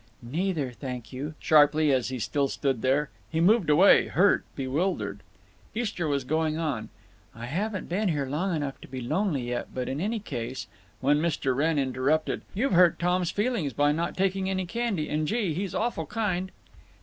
[0.23, 3.11] "Neither, thank you," sharply, as he still stood there.
[3.29, 5.21] He moved away, hurt, bewildered.
[5.75, 6.89] Istra was going on,
[7.35, 10.65] "I haven't been here long enough to be lonely yet, but in any case—"
[11.01, 11.55] when Mr.
[11.55, 16.07] Wrenn interrupted: "You've hurt Tom's feelings by not taking any candy; and, gee, he's awful
[16.07, 16.49] kind!"